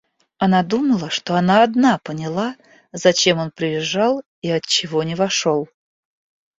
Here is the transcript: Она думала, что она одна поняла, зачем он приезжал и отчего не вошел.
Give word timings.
Она 0.39 0.63
думала, 0.63 1.11
что 1.11 1.35
она 1.35 1.61
одна 1.61 1.99
поняла, 1.99 2.55
зачем 2.91 3.37
он 3.37 3.51
приезжал 3.51 4.23
и 4.41 4.49
отчего 4.49 5.03
не 5.03 5.13
вошел. 5.13 5.69